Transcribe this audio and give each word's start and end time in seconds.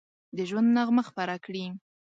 د 0.37 0.39
ژوند 0.49 0.69
نغمه 0.77 1.03
خپره 1.09 1.35
کړي 1.45 1.65